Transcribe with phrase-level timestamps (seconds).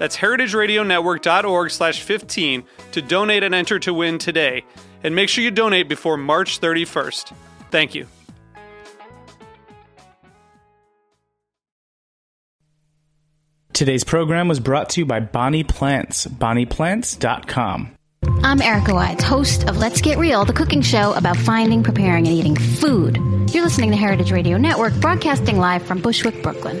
[0.00, 4.64] That's heritageradionetwork.org slash 15 to donate and enter to win today.
[5.04, 7.34] And make sure you donate before March 31st.
[7.70, 8.06] Thank you.
[13.74, 17.94] Today's program was brought to you by Bonnie Plants, bonnieplants.com.
[18.42, 22.34] I'm Erica Wides, host of Let's Get Real, the cooking show about finding, preparing, and
[22.34, 23.18] eating food.
[23.52, 26.80] You're listening to Heritage Radio Network, broadcasting live from Bushwick, Brooklyn.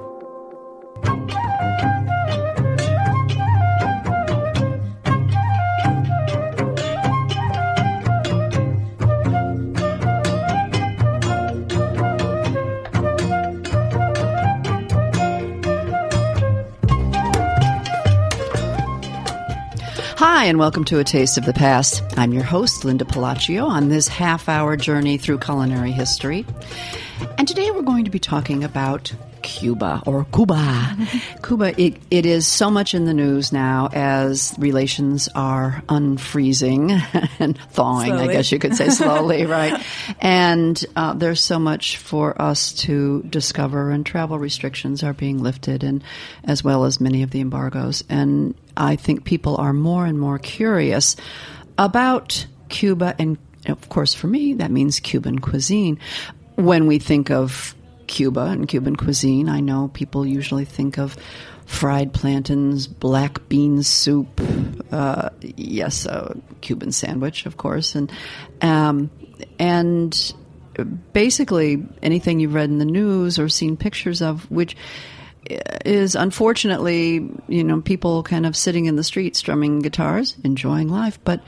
[20.41, 22.01] Hi, and welcome to A Taste of the Past.
[22.17, 26.47] I'm your host, Linda Pelaccio, on this half hour journey through culinary history.
[27.37, 30.97] And today we're going to be talking about Cuba or Cuba.
[31.43, 36.91] Cuba, it, it is so much in the news now as relations are unfreezing
[37.39, 38.29] and thawing, Slowly.
[38.29, 39.83] I guess you could say slowly, right?
[40.19, 45.83] And uh, there's so much for us to discover, and travel restrictions are being lifted,
[45.83, 46.03] and
[46.43, 48.03] as well as many of the embargoes.
[48.09, 51.15] And I think people are more and more curious
[51.77, 53.37] about Cuba, and
[53.67, 55.99] of course, for me, that means Cuban cuisine.
[56.55, 57.75] When we think of
[58.11, 61.15] Cuba and Cuban cuisine, I know people usually think of
[61.65, 64.41] fried plantains, black bean soup,
[64.91, 68.11] uh, yes, a Cuban sandwich, of course, and
[68.61, 69.09] um,
[69.57, 70.33] and
[71.13, 74.75] basically anything you've read in the news or seen pictures of, which
[75.85, 81.17] is unfortunately, you know, people kind of sitting in the street strumming guitars, enjoying life,
[81.23, 81.41] but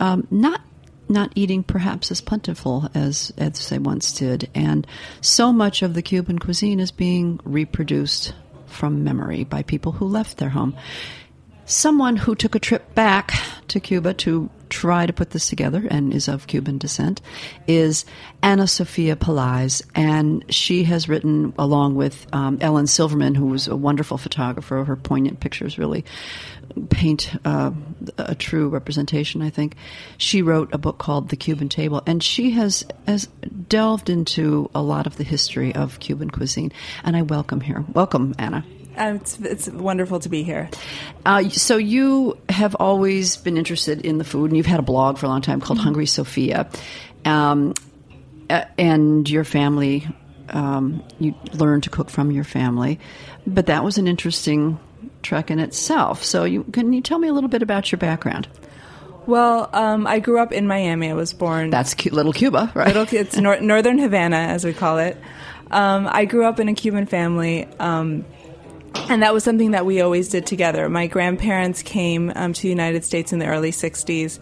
[0.00, 0.60] um, not
[1.10, 4.48] not eating perhaps as plentiful as as they once did.
[4.54, 4.86] And
[5.20, 8.32] so much of the Cuban cuisine is being reproduced
[8.66, 10.76] from memory by people who left their home.
[11.66, 13.32] Someone who took a trip back
[13.68, 17.20] to Cuba to try to put this together and is of Cuban descent
[17.66, 18.04] is
[18.42, 19.82] Ana Sofia Pelaez.
[19.94, 24.96] And she has written, along with um, Ellen Silverman, who was a wonderful photographer, her
[24.96, 26.04] poignant pictures really
[26.88, 27.72] paint uh,
[28.16, 29.76] a true representation, I think.
[30.16, 33.26] She wrote a book called The Cuban Table, and she has, has
[33.68, 36.72] delved into a lot of the history of Cuban cuisine.
[37.04, 37.84] And I welcome her.
[37.92, 38.64] Welcome, Anna.
[39.00, 40.68] Um, it's, it's wonderful to be here.
[41.24, 45.16] Uh, so you have always been interested in the food, and you've had a blog
[45.16, 46.68] for a long time called Hungry Sofia,
[47.24, 47.72] um,
[48.50, 50.06] uh, and your family.
[50.50, 53.00] Um, you learned to cook from your family,
[53.46, 54.78] but that was an interesting
[55.22, 56.22] trek in itself.
[56.24, 58.48] So, you, can you tell me a little bit about your background?
[59.26, 61.08] Well, um, I grew up in Miami.
[61.08, 61.70] I was born.
[61.70, 62.94] That's cu- little Cuba, right?
[62.94, 65.16] Little, it's nor- Northern Havana, as we call it.
[65.70, 67.68] Um, I grew up in a Cuban family.
[67.78, 68.24] Um,
[69.10, 70.88] and that was something that we always did together.
[70.88, 74.38] My grandparents came um, to the United States in the early '60s,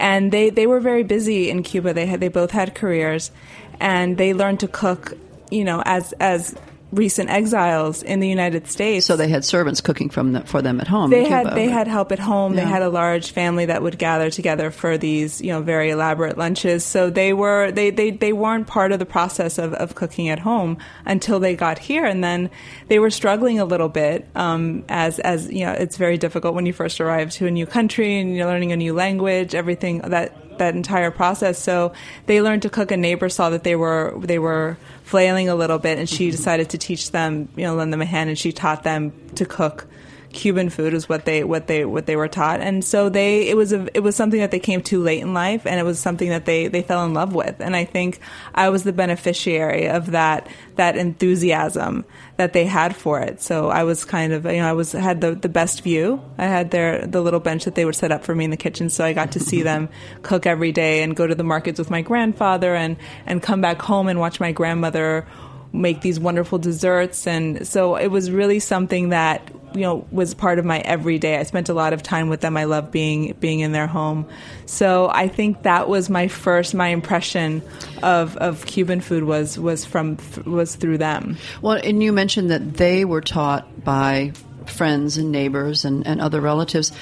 [0.00, 1.94] and they, they were very busy in Cuba.
[1.94, 3.30] They had they both had careers,
[3.78, 5.14] and they learned to cook,
[5.52, 6.56] you know, as as
[6.90, 9.04] recent exiles in the United States.
[9.06, 11.10] So they had servants cooking from the, for them at home.
[11.10, 11.72] They had Cuba, they right?
[11.72, 12.54] had help at home.
[12.54, 16.38] They had a large family that would gather together for these you know very elaborate
[16.38, 16.84] lunches.
[16.84, 20.38] So they were they they, they weren't part of the process of, of cooking at
[20.38, 22.50] home until they got here, and then
[22.88, 26.66] they were struggling a little bit um, as as you know it's very difficult when
[26.66, 30.32] you first arrive to a new country and you're learning a new language, everything that
[30.58, 31.58] that entire process.
[31.58, 31.92] So
[32.26, 32.90] they learned to cook.
[32.90, 36.36] A neighbor saw that they were they were flailing a little bit, and she mm-hmm.
[36.36, 39.44] decided to teach them, you know, lend them a hand, and she taught them to
[39.44, 39.86] cook
[40.32, 43.56] Cuban food is what they what they what they were taught, and so they it
[43.56, 45.98] was a it was something that they came to late in life, and it was
[45.98, 48.20] something that they they fell in love with, and I think
[48.54, 50.46] I was the beneficiary of that
[50.76, 52.04] that enthusiasm
[52.36, 53.40] that they had for it.
[53.40, 56.22] So I was kind of you know I was had the the best view.
[56.36, 58.56] I had their the little bench that they would set up for me in the
[58.56, 59.88] kitchen, so I got to see them
[60.22, 63.80] cook every day and go to the markets with my grandfather and and come back
[63.80, 65.26] home and watch my grandmother
[65.72, 67.26] make these wonderful desserts.
[67.26, 71.38] And so it was really something that you know was part of my everyday.
[71.38, 72.56] I spent a lot of time with them.
[72.56, 74.26] I love being being in their home.
[74.66, 77.62] So i think that was my first my impression
[78.02, 81.36] of of cuban food was was from was through them.
[81.60, 84.32] Well and you mentioned that they were taught by
[84.66, 86.92] friends and neighbors and, and other relatives.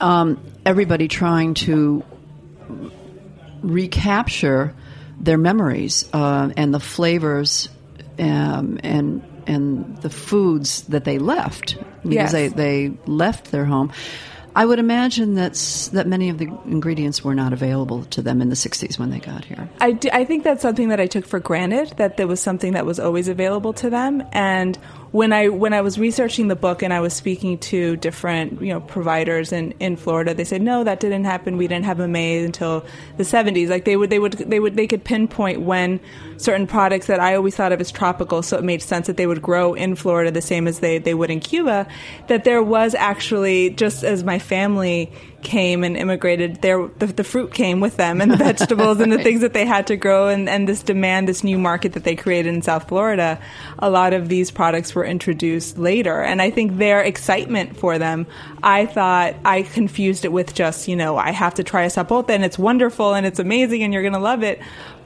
[0.00, 2.02] Um, everybody trying to
[3.62, 4.74] recapture
[5.20, 7.68] their memories uh, and the flavors
[8.20, 12.32] um, and and the foods that they left because Yes.
[12.32, 13.92] they, they left their home.
[14.54, 18.48] I would imagine that's, that many of the ingredients were not available to them in
[18.48, 19.68] the 60s when they got here.
[19.80, 22.72] I, do, I think that's something that I took for granted that there was something
[22.72, 24.24] that was always available to them.
[24.32, 24.76] And
[25.12, 28.68] when I when I was researching the book and I was speaking to different you
[28.68, 31.56] know providers in, in Florida, they said no, that didn't happen.
[31.56, 32.84] We didn't have a maize until
[33.16, 33.68] the 70s.
[33.68, 35.98] Like they would they would they would they could pinpoint when
[36.36, 39.26] certain products that I always thought of as tropical, so it made sense that they
[39.26, 41.88] would grow in Florida the same as they they would in Cuba.
[42.28, 47.52] That there was actually just as my family came and immigrated, there the, the fruit
[47.52, 50.48] came with them and the vegetables and the things that they had to grow and,
[50.48, 53.40] and this demand, this new market that they created in South Florida.
[53.78, 58.26] A lot of these products were introduced later, and I think their excitement for them,
[58.62, 62.30] I thought I confused it with just you know I have to try a sapote
[62.30, 64.60] and it's wonderful and it's amazing and you're gonna love it,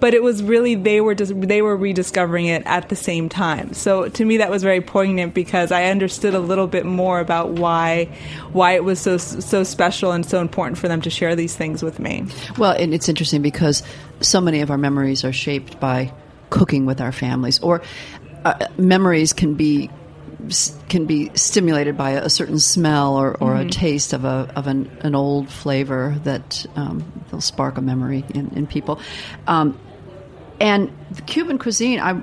[0.05, 3.73] but it was really they were just they were rediscovering it at the same time.
[3.73, 7.53] So to me that was very poignant because I understood a little bit more about
[7.53, 8.15] why
[8.53, 11.83] why it was so so special and so important for them to share these things
[11.83, 12.27] with me.
[12.59, 13.83] Well, and it's interesting because
[14.21, 16.12] so many of our memories are shaped by
[16.51, 17.81] cooking with our families, or
[18.45, 19.89] uh, memories can be
[20.91, 24.91] can be stimulated by a certain smell or, or a taste of a of an,
[25.01, 29.01] an old flavor that um, will spark a memory in, in people.
[29.47, 29.79] Um,
[30.64, 32.14] and the Cuban cuisine, I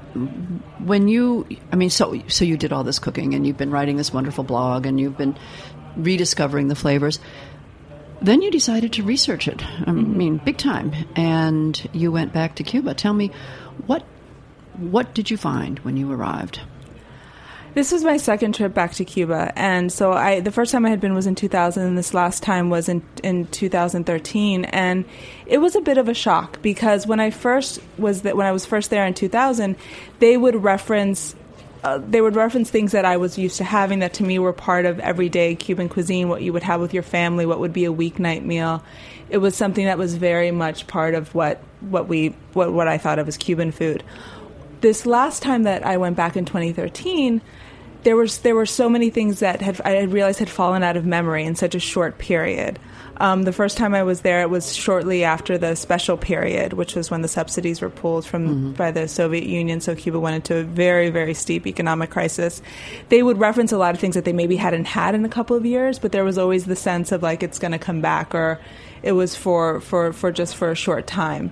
[0.81, 3.97] when you, I mean, so so you did all this cooking, and you've been writing
[3.97, 5.37] this wonderful blog, and you've been
[5.95, 7.19] rediscovering the flavors.
[8.19, 9.63] Then you decided to research it.
[9.63, 10.17] I mm-hmm.
[10.17, 12.95] mean, big time, and you went back to Cuba.
[12.95, 13.29] Tell me,
[13.85, 14.03] what
[14.75, 16.61] what did you find when you arrived?
[17.73, 20.89] This was my second trip back to Cuba, and so I the first time I
[20.89, 25.05] had been was in 2000, and this last time was in in 2013, and
[25.45, 28.51] it was a bit of a shock because when I first was that when I
[28.51, 29.77] was first there in 2000,
[30.19, 31.33] they would reference.
[31.83, 34.53] Uh, they would reference things that I was used to having that to me were
[34.53, 37.85] part of everyday Cuban cuisine, what you would have with your family, what would be
[37.85, 38.83] a weeknight meal.
[39.31, 42.99] It was something that was very much part of what, what we what, what I
[42.99, 44.03] thought of as Cuban food
[44.81, 47.41] this last time that I went back in 2013,
[48.03, 50.97] there was there were so many things that had, I had realized had fallen out
[50.97, 52.79] of memory in such a short period.
[53.17, 56.95] Um, the first time I was there, it was shortly after the special period, which
[56.95, 59.79] was when the subsidies were pulled from by the Soviet Union.
[59.79, 62.63] So Cuba went into a very very steep economic crisis.
[63.09, 65.55] They would reference a lot of things that they maybe hadn't had in a couple
[65.55, 68.33] of years, but there was always the sense of like it's going to come back,
[68.33, 68.59] or
[69.03, 71.51] it was for for for just for a short time.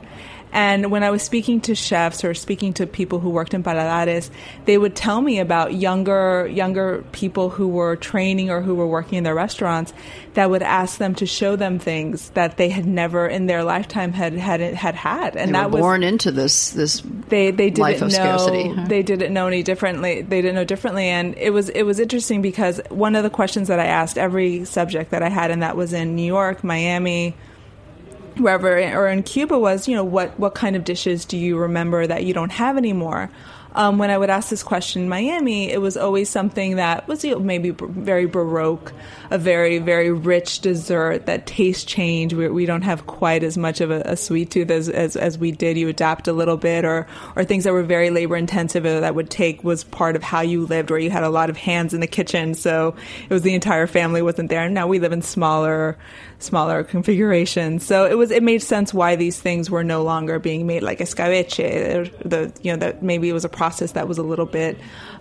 [0.52, 4.30] And when I was speaking to chefs or speaking to people who worked in Paladares,
[4.66, 9.18] they would tell me about younger younger people who were training or who were working
[9.18, 9.94] in their restaurants
[10.34, 14.12] that would ask them to show them things that they had never in their lifetime
[14.12, 15.36] had had had had.
[15.36, 18.16] And They that were was born into this this they they didn't life of know
[18.16, 18.86] scarcity, huh?
[18.88, 22.42] they didn't know any differently they didn't know differently and it was it was interesting
[22.42, 25.76] because one of the questions that I asked every subject that I had and that
[25.76, 27.36] was in New York Miami
[28.40, 32.06] wherever or in Cuba was you know what what kind of dishes do you remember
[32.08, 33.30] that you don't have anymore?
[33.76, 37.24] Um, when I would ask this question in Miami, it was always something that was
[37.24, 38.92] you know, maybe b- very baroque,
[39.32, 42.34] a very very rich dessert that taste change.
[42.34, 45.38] We, we don't have quite as much of a, a sweet tooth as, as as
[45.38, 45.78] we did.
[45.78, 49.30] You adapt a little bit, or or things that were very labor intensive that would
[49.30, 52.02] take was part of how you lived, where you had a lot of hands in
[52.02, 52.96] the kitchen, so
[53.30, 54.68] it was the entire family wasn't there.
[54.70, 55.98] Now we live in smaller
[56.40, 57.86] smaller configurations.
[57.86, 61.00] So it was it made sense why these things were no longer being made like
[61.00, 62.12] escabeche.
[62.24, 64.78] The you know that maybe it was a process that was a little bit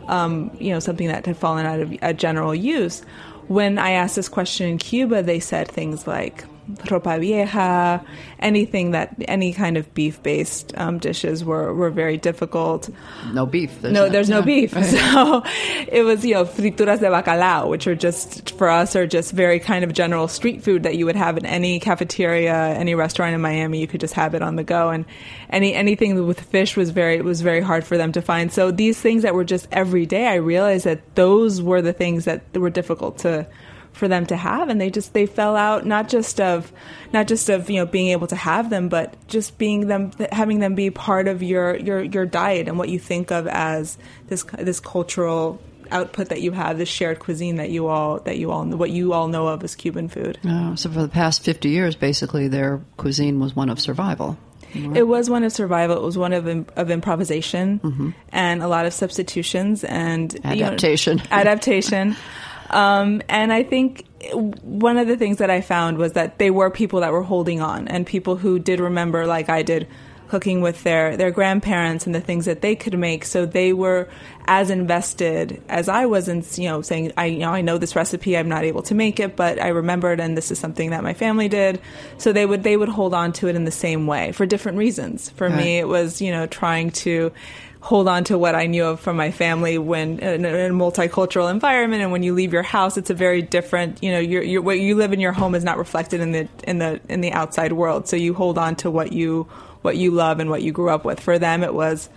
[0.07, 3.03] um, you know something that had fallen out of uh, general use.
[3.49, 6.45] When I asked this question in Cuba, they said things like
[6.85, 8.05] ropa vieja,
[8.39, 12.89] anything that any kind of beef based um, dishes were, were very difficult.
[13.33, 13.83] No beef.
[13.83, 14.45] no, not- there's no yeah.
[14.45, 14.75] beef.
[14.75, 14.85] Right.
[15.19, 15.43] So
[15.91, 19.59] it was, you know, frituras de bacalao, which are just, for us, are just very
[19.59, 23.41] kind of general street food that you would have in any cafeteria, any restaurant in
[23.41, 23.81] Miami.
[23.81, 24.91] You could just have it on the go.
[24.91, 25.05] And
[25.51, 28.53] any anything with fish was very, was very hard for them to find.
[28.53, 32.25] So these things that were just every day, I realized that those were the things
[32.25, 33.47] that were difficult to,
[33.93, 36.73] for them to have and they just they fell out not just of
[37.13, 40.61] not just of you know being able to have them but just being them having
[40.61, 44.45] them be part of your your your diet and what you think of as this
[44.59, 48.65] this cultural output that you have this shared cuisine that you all that you all
[48.67, 51.97] what you all know of as Cuban food Uh, so for the past 50 years,
[51.97, 54.37] basically, their cuisine was one of survival.
[54.75, 55.97] It was one of survival.
[55.97, 60.51] It was one of of improvisation and a lot of substitutions and you know,
[61.31, 62.17] Adaptation.
[62.71, 66.71] Um, and I think one of the things that I found was that they were
[66.71, 69.89] people that were holding on and people who did remember, like I did,
[70.29, 73.25] cooking with their, their grandparents and the things that they could make.
[73.25, 74.09] So they were
[74.47, 77.97] as invested as I was in, you know, saying, I, you know, I know this
[77.97, 81.03] recipe, I'm not able to make it, but I remembered and this is something that
[81.03, 81.81] my family did.
[82.19, 84.79] So they would, they would hold on to it in the same way for different
[84.79, 85.31] reasons.
[85.31, 87.33] For me, it was, you know, trying to
[87.81, 90.75] hold on to what I knew of from my family when in a, in a
[90.75, 94.43] multicultural environment and when you leave your house it's a very different you know your
[94.43, 97.21] your what you live in your home is not reflected in the in the in
[97.21, 98.09] the outside world.
[98.09, 99.45] So you hold on to what you
[99.83, 101.21] what you love and what you grew up with.
[101.21, 102.09] For them it was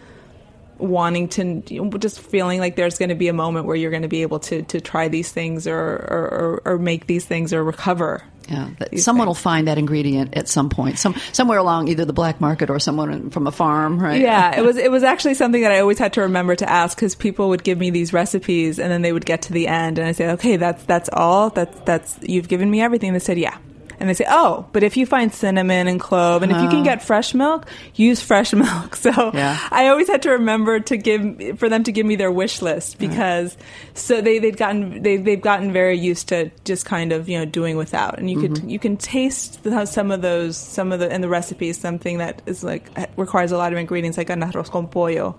[0.82, 1.62] wanting to
[2.00, 4.40] just feeling like there's going to be a moment where you're going to be able
[4.40, 8.70] to to try these things or or, or, or make these things or recover Yeah,
[8.98, 12.70] someone will find that ingredient at some point, some somewhere along either the black market
[12.70, 14.20] or someone from a farm, right?
[14.20, 16.98] Yeah, it was it was actually something that I always had to remember to ask
[16.98, 20.00] because people would give me these recipes and then they would get to the end
[20.00, 21.50] and I say, okay, that's that's all.
[21.50, 23.14] That's that's you've given me everything.
[23.14, 23.58] They said, yeah.
[24.02, 26.78] And they say, oh, but if you find cinnamon and clove, and if you can
[26.78, 26.86] uh-huh.
[26.86, 28.96] get fresh milk, use fresh milk.
[28.96, 29.60] So Yeah.
[29.70, 32.96] I always had to remember to give for them to give me their wish list
[32.96, 33.08] uh-huh.
[33.08, 33.58] because
[33.94, 37.46] so they they'd gotten they they've gotten very used to just kind of you know
[37.46, 38.70] doing without, and you could mm-hmm.
[38.70, 42.42] you can taste the, some of those some of the in the recipes something that
[42.48, 45.38] is like requires a lot of ingredients like an arroz con pollo.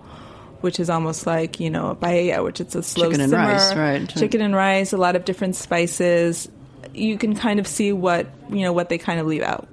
[0.61, 3.43] Which is almost like you know a paella, which it's a slow Chicken and simmer.
[3.43, 4.07] rice, right.
[4.07, 6.47] Chicken and rice, a lot of different spices.
[6.93, 9.67] You can kind of see what you know what they kind of leave out.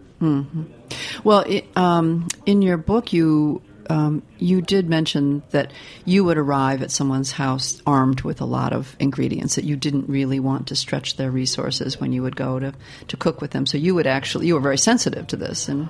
[1.25, 5.73] Well, i um, in your book, you um, you did mention that
[6.05, 10.09] you would arrive at someone's house armed with a lot of ingredients that you didn't
[10.09, 12.73] really want to stretch their resources when you would go to,
[13.09, 13.67] to cook with them.
[13.67, 15.89] So you would actually you were very sensitive to this, and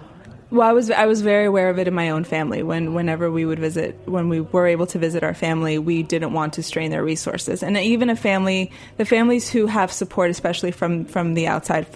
[0.51, 2.65] Well, I was I was very aware of it in my own family.
[2.65, 6.33] When whenever we would visit, when we were able to visit our family, we didn't
[6.33, 7.63] want to strain their resources.
[7.63, 11.87] And even a family, the families who have support, especially from from the outside,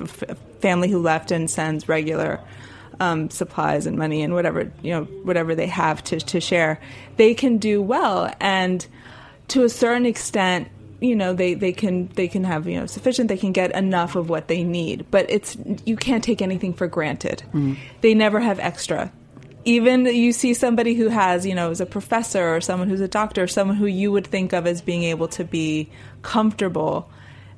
[0.61, 2.39] family who left and sends regular
[3.01, 6.81] um, supplies and money and whatever you know whatever they have to to share,
[7.17, 8.33] they can do well.
[8.39, 8.87] And
[9.49, 10.69] to a certain extent,
[11.05, 14.17] you know they, they can they can have you know sufficient they can get enough
[14.17, 15.07] of what they need.
[15.11, 17.43] But it's you can't take anything for granted.
[17.49, 17.75] Mm-hmm.
[18.01, 19.13] They never have extra.
[19.67, 23.09] Even you see somebody who has you know is a professor or someone who's a
[23.09, 25.91] doctor someone who you would think of as being able to be
[26.23, 27.09] comfortable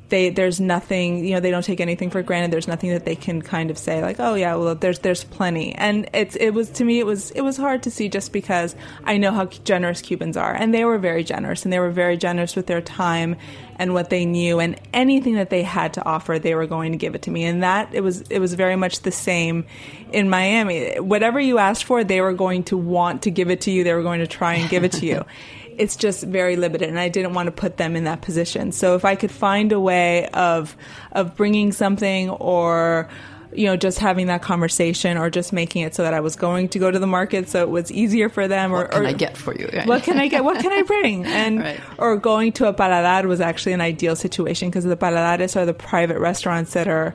[0.09, 2.53] they there's nothing you know they don't take anything for granted.
[2.53, 5.75] There's nothing that they can kind of say like oh yeah well there's there's plenty.
[5.75, 8.77] And it's it was to me it was it was hard to see just because
[9.05, 10.55] I know how generous Cubans are.
[10.55, 13.37] And they were very generous and they were very generous with their time
[13.79, 16.99] and what they knew and anything that they had to offer they were going to
[16.99, 17.45] give it to me.
[17.45, 19.67] And that it was it was very much the same
[20.13, 20.99] in Miami.
[21.01, 23.83] Whatever you asked for they were going to want to give it to you.
[23.83, 25.25] They were going to try and give it to you
[25.79, 28.73] it's just very limited and I didn't want to put them in that position.
[28.73, 30.77] So if I could find a way of
[31.13, 33.09] of bringing something or
[33.53, 36.69] you know just having that conversation or just making it so that I was going
[36.71, 39.07] to go to the market so it was easier for them or what can or,
[39.07, 39.69] I get for you?
[39.85, 40.45] what can I get?
[40.45, 41.25] What can I bring?
[41.37, 41.81] And Right.
[41.99, 45.75] or going to a paladar was actually an ideal situation because the paladares are the
[45.75, 47.15] private restaurants that are,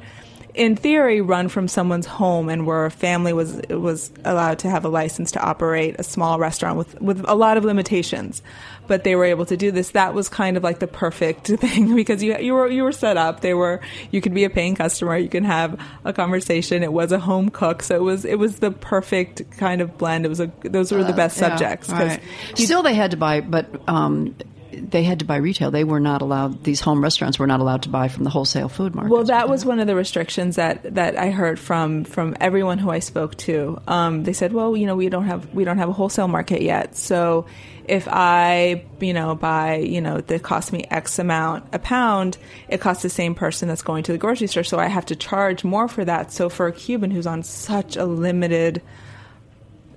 [0.54, 4.86] in theory, run from someone's home and where a family was was allowed to have
[4.86, 8.42] a license to operate a small restaurant with with a lot of limitations,
[8.88, 9.92] but they were able to do this.
[9.92, 13.18] That was kind of like the perfect thing because you you were you were set
[13.18, 13.42] up.
[13.42, 13.82] They were
[14.12, 15.18] you could be a paying customer.
[15.18, 16.84] You can have a conversation.
[16.84, 20.26] It was a home cook, so it was it was the perfect kind of blend.
[20.26, 22.22] It was a those were the best Yeah, subjects right.
[22.56, 24.36] Still, they had to buy, but um,
[24.74, 25.72] they had to buy retail.
[25.72, 26.64] They were not allowed.
[26.64, 29.12] These home restaurants were not allowed to buy from the wholesale food market.
[29.12, 32.90] Well, that was one of the restrictions that, that I heard from, from everyone who
[32.90, 33.82] I spoke to.
[33.88, 36.62] Um, they said, "Well, you know, we don't have we don't have a wholesale market
[36.62, 36.96] yet.
[36.96, 37.46] So,
[37.86, 42.38] if I, you know, buy, you know, that costs me X amount a pound,
[42.70, 44.64] it costs the same person that's going to the grocery store.
[44.64, 46.32] So I have to charge more for that.
[46.32, 48.82] So for a Cuban who's on such a limited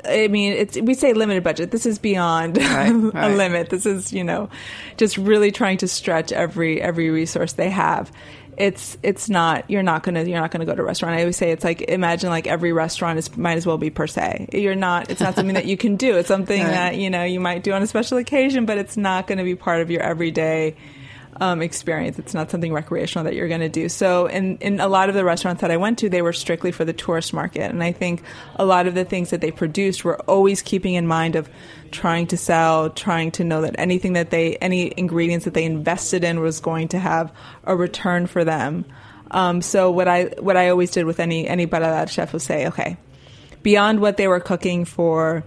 [0.06, 1.70] I mean, it's we say limited budget.
[1.70, 3.30] This is beyond right, um, right.
[3.30, 3.70] a limit.
[3.70, 4.48] This is you know,
[4.96, 8.12] just really trying to stretch every every resource they have.
[8.56, 11.16] It's it's not you're not gonna you're not gonna go to a restaurant.
[11.16, 14.06] I always say it's like imagine like every restaurant is might as well be per
[14.06, 14.48] se.
[14.52, 15.10] You're not.
[15.10, 16.16] It's not something that you can do.
[16.16, 16.70] It's something right.
[16.70, 19.44] that you know you might do on a special occasion, but it's not going to
[19.44, 20.76] be part of your everyday
[21.40, 22.18] um, experience.
[22.18, 23.88] It's not something recreational that you're going to do.
[23.88, 26.72] So, in, in a lot of the restaurants that I went to, they were strictly
[26.72, 27.70] for the tourist market.
[27.70, 28.22] And I think
[28.56, 31.48] a lot of the things that they produced were always keeping in mind of
[31.90, 36.24] trying to sell, trying to know that anything that they, any ingredients that they invested
[36.24, 37.32] in was going to have
[37.64, 38.84] a return for them.
[39.30, 42.68] Um, so what I what I always did with any any Paladar chef was say,
[42.68, 42.96] okay,
[43.62, 45.42] beyond what they were cooking for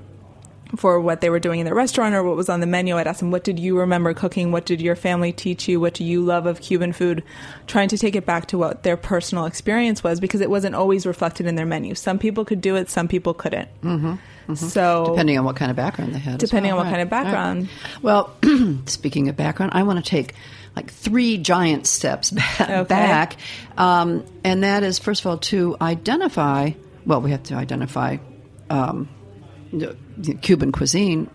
[0.76, 2.98] for what they were doing in the restaurant or what was on the menu.
[2.98, 4.52] I'd ask them, what did you remember cooking?
[4.52, 5.80] What did your family teach you?
[5.80, 7.24] What do you love of Cuban food?
[7.68, 11.06] Trying to take it back to what their personal experience was because it wasn't always
[11.06, 11.96] reflected in their menu.
[11.96, 13.70] Some people could do it, some people couldn't.
[13.82, 14.08] Mm-hmm.
[14.08, 14.56] Mm-hmm.
[14.56, 16.40] So depending on what kind of background they had.
[16.40, 16.82] Depending well.
[16.82, 16.98] on what right.
[16.98, 17.62] kind of background.
[17.62, 18.04] Right.
[18.04, 18.36] Well,
[18.86, 20.36] speaking of background, I want to take
[20.76, 22.84] like three giant steps back, okay.
[22.84, 23.38] back
[23.78, 26.72] um, and that is first of all to identify.
[27.06, 28.18] Well, we have to identify.
[28.70, 29.08] Um,
[30.42, 31.30] Cuban cuisine,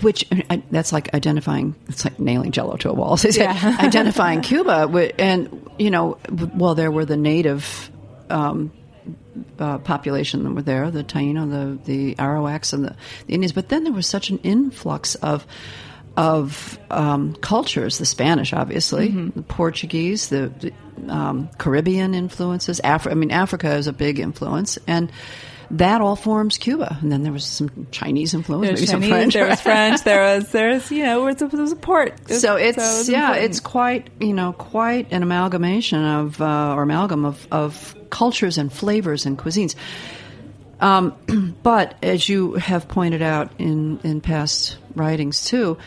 [0.00, 0.24] which
[0.70, 1.74] that's like identifying.
[1.88, 3.16] It's like nailing Jello to a wall.
[3.18, 3.76] so yeah.
[3.80, 6.18] identifying Cuba, and you know,
[6.54, 7.90] well, there were the native.
[8.30, 8.72] Um,
[9.58, 13.52] uh, population that were there, the Taino, the the Arawaks, and the, the, Indians.
[13.52, 15.46] But then there was such an influx of
[16.16, 17.98] of um, cultures.
[17.98, 19.30] The Spanish, obviously, mm-hmm.
[19.34, 22.80] the Portuguese, the, the um, Caribbean influences.
[22.84, 25.10] Afri- I mean, Africa is a big influence, and
[25.72, 26.98] that all forms Cuba.
[27.00, 29.34] And then there was some Chinese influence, maybe Chinese, some French.
[29.34, 30.02] There was French.
[30.02, 32.14] There was there was you know there was a port.
[32.30, 33.44] So it's so it yeah, important.
[33.44, 38.72] it's quite you know quite an amalgamation of uh, or amalgam of of cultures and
[38.72, 39.74] flavors and cuisines.
[40.80, 45.78] Um, but as you have pointed out in in past writings too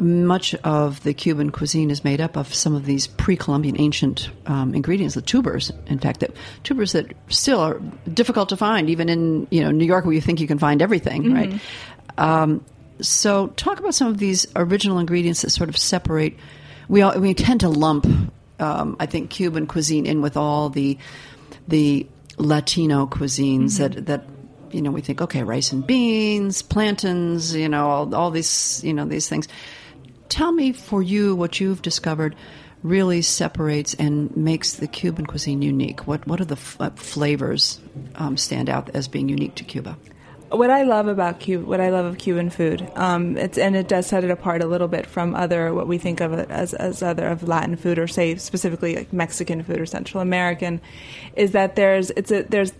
[0.00, 4.74] much of the Cuban cuisine is made up of some of these pre-Columbian ancient um,
[4.74, 5.72] ingredients, the tubers.
[5.86, 6.30] In fact, that
[6.62, 7.80] tubers that still are
[8.12, 10.82] difficult to find, even in you know New York, where you think you can find
[10.82, 11.34] everything, mm-hmm.
[11.34, 11.60] right?
[12.18, 12.64] Um,
[13.00, 16.34] so, talk about some of these original ingredients that sort of separate.
[16.88, 18.06] We all, we tend to lump,
[18.58, 20.98] um, I think, Cuban cuisine in with all the
[21.66, 22.06] the
[22.38, 23.94] Latino cuisines mm-hmm.
[23.94, 24.24] that that
[24.72, 28.92] you know we think okay rice and beans plantains you know all, all these you
[28.92, 29.48] know these things
[30.28, 32.34] Tell me for you what you've discovered
[32.82, 36.06] really separates and makes the Cuban cuisine unique.
[36.06, 37.80] What what are the f- uh, flavors
[38.14, 39.96] um, stand out as being unique to Cuba?
[40.50, 43.88] What I love about Cuba, what I love of Cuban food, um, it's and it
[43.88, 47.02] does set it apart a little bit from other what we think of as as
[47.02, 50.80] other of Latin food or say specifically like Mexican food or Central American,
[51.36, 52.72] is that there's it's a there's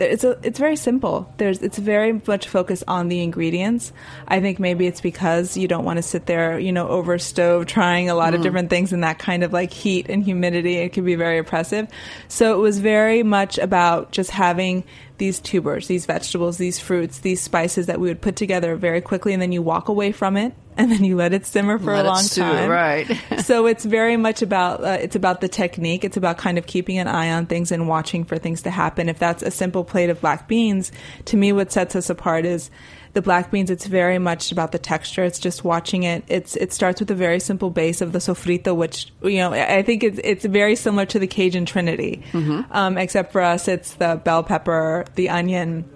[0.00, 1.32] it's a, it's very simple.
[1.36, 3.92] There's it's very much focused on the ingredients.
[4.28, 7.66] I think maybe it's because you don't want to sit there, you know, over stove
[7.66, 8.36] trying a lot mm.
[8.36, 10.76] of different things in that kind of like heat and humidity.
[10.76, 11.88] It can be very oppressive.
[12.28, 14.84] So it was very much about just having
[15.20, 19.32] these tubers, these vegetables, these fruits, these spices that we would put together very quickly,
[19.32, 22.06] and then you walk away from it, and then you let it simmer for let
[22.06, 22.68] a long stew, time.
[22.68, 23.20] Right.
[23.44, 26.04] so it's very much about uh, it's about the technique.
[26.04, 29.08] It's about kind of keeping an eye on things and watching for things to happen.
[29.08, 30.90] If that's a simple plate of black beans,
[31.26, 32.70] to me, what sets us apart is
[33.12, 35.24] the black beans, it's very much about the texture.
[35.24, 36.24] It's just watching it.
[36.28, 39.82] It's it starts with a very simple base of the sofrito, which you know I
[39.82, 42.72] think it's it's very similar to the Cajun Trinity, mm-hmm.
[42.72, 45.88] um, except for us, it's the bell pepper, the onion,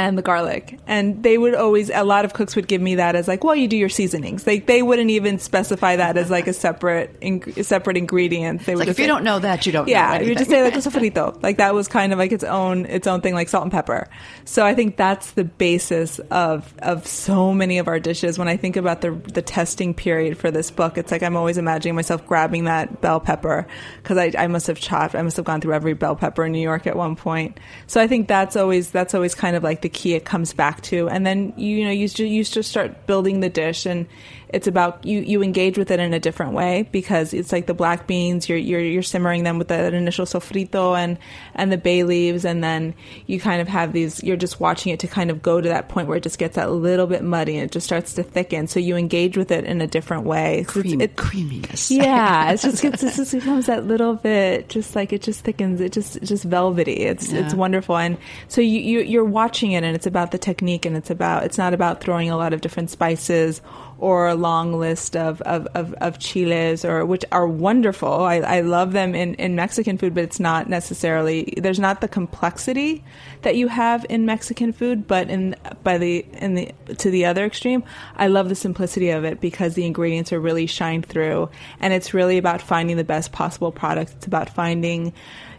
[0.00, 0.78] and the garlic.
[0.86, 3.54] And they would always, a lot of cooks would give me that as like, well,
[3.54, 4.46] you do your seasonings.
[4.46, 8.64] Like they wouldn't even specify that as like a separate, in, separate ingredient.
[8.64, 9.88] They would like if you don't know that, you don't.
[9.88, 11.40] Yeah, you just say like a sofrito.
[11.42, 14.08] like that was kind of like its own, its own thing, like salt and pepper.
[14.46, 18.38] So I think that's the basis of of so many of our dishes.
[18.38, 21.58] When I think about the the testing period for this book, it's like I'm always
[21.58, 23.66] imagining myself grabbing that bell pepper
[24.02, 26.52] because I, I must have chopped, I must have gone through every bell pepper in
[26.52, 27.60] New York at one point.
[27.86, 30.80] So I think that's always that's always kind of like the key it comes back
[30.82, 31.08] to.
[31.08, 34.06] And then you know you just, you just start building the dish and
[34.52, 37.74] it's about you you engage with it in a different way because it's like the
[37.74, 41.18] black beans you're you're you're simmering them with that initial sofrito and
[41.54, 42.44] and the bay leaves.
[42.44, 42.94] And then
[43.26, 45.88] you kind of have these you're just watching it to kind of go to that
[45.88, 48.66] point where it just gets that little bit muddy and it just starts to thicken.
[48.66, 50.64] So you engage with it in a different way.
[50.66, 51.90] Cream, it, creaminess.
[52.00, 55.80] Yeah it just gets it just becomes that little bit just like it just thickens
[55.80, 56.92] it just just velvety.
[56.92, 57.44] It's yeah.
[57.44, 57.96] it's wonderful.
[57.96, 61.44] And so you, you you're watching it and it's about the technique and it's about
[61.44, 63.60] it's not about throwing a lot of different spices
[64.00, 68.10] or a long list of, of, of, of chiles or which are wonderful.
[68.10, 72.08] I, I love them in, in Mexican food, but it's not necessarily there's not the
[72.08, 73.04] complexity
[73.42, 77.44] that you have in Mexican food, but in by the in the to the other
[77.44, 77.84] extreme,
[78.16, 82.14] I love the simplicity of it because the ingredients are really shined through and it's
[82.14, 84.12] really about finding the best possible product.
[84.16, 85.12] It's about finding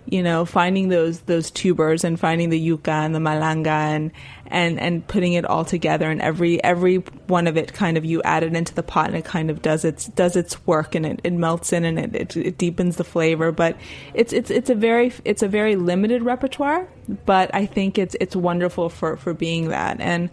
[0.06, 4.12] you know, finding those those tubers and finding the yuca and the malanga and
[4.48, 8.22] and and putting it all together and every every one of it kind of you
[8.24, 11.06] add it into the pot and it kind of does its does its work and
[11.06, 13.52] it, it melts in and it, it, it deepens the flavor.
[13.52, 13.78] But
[14.14, 16.88] it's it's it's a very it's a very limited repertoire,
[17.26, 20.30] but I think it's it's wonderful for for being that and.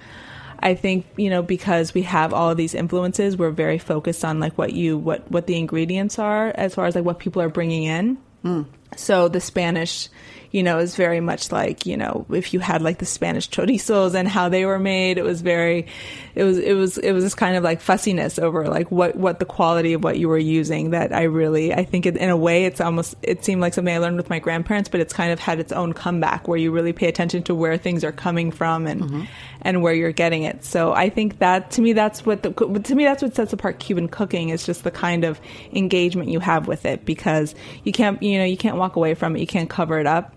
[0.61, 4.41] I think you know because we have all of these influences, we're very focused on
[4.41, 7.49] like what you what what the ingredients are as far as like what people are
[7.49, 8.19] bringing in.
[8.45, 8.67] Mm.
[8.97, 10.09] So the Spanish,
[10.51, 14.15] you know, is very much like, you know, if you had like the Spanish chorizos
[14.15, 15.87] and how they were made, it was very,
[16.35, 19.41] it was, it was, it was this kind of like fussiness over like what, what
[19.41, 22.37] the quality of what you were using that I really, I think it, in a
[22.37, 25.33] way it's almost, it seemed like something I learned with my grandparents, but it's kind
[25.33, 28.51] of had its own comeback where you really pay attention to where things are coming
[28.51, 29.25] from and, mm-hmm.
[29.61, 30.65] and where you're getting it.
[30.65, 33.81] So I think that to me, that's what the, to me, that's what sets apart
[33.81, 35.39] Cuban cooking is just the kind of
[35.73, 39.37] engagement you have with it because you can't, you know, you can't walk away from
[39.37, 39.41] it.
[39.41, 40.35] You can't cover it up.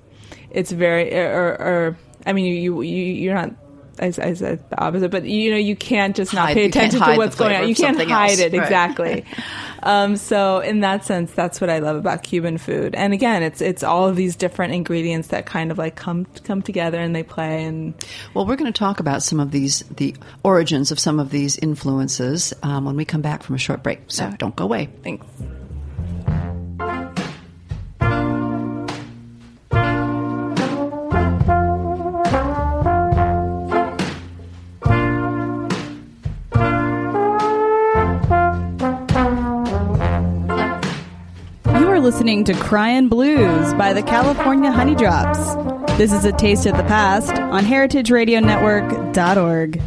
[0.51, 3.53] It's very, or, or I mean, you, you, you're not
[3.99, 7.01] I, I, said the opposite, but you know, you can't just not hide, pay attention
[7.01, 7.67] to what's going on.
[7.67, 8.39] You can't hide else.
[8.39, 8.61] it right.
[8.61, 9.25] exactly.
[9.83, 12.95] um, so, in that sense, that's what I love about Cuban food.
[12.95, 16.61] And again, it's it's all of these different ingredients that kind of like come come
[16.61, 17.63] together and they play.
[17.63, 17.93] And
[18.33, 21.57] well, we're going to talk about some of these the origins of some of these
[21.57, 23.99] influences um, when we come back from a short break.
[24.07, 24.89] So, don't go away.
[25.03, 25.25] Thanks.
[42.21, 45.97] Listening to Cryin' Blues by the California Honeydrops.
[45.97, 49.81] This is a taste of the past on heritageradionetwork.org.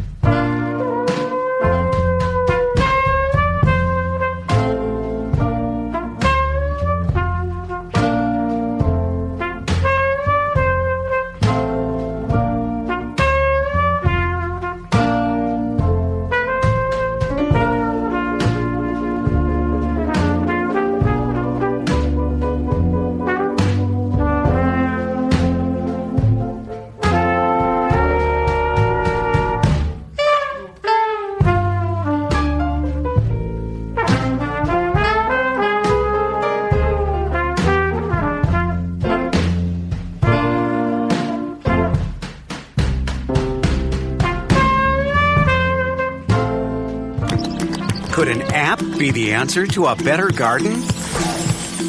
[48.99, 50.85] be the answer to a better garden?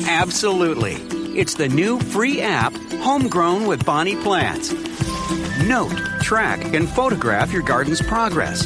[0.07, 0.93] Absolutely.
[1.39, 4.73] It's the new free app, Homegrown with Bonnie Plants.
[5.65, 8.65] Note, track, and photograph your garden's progress.